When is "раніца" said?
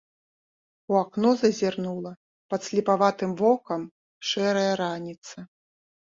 4.81-5.37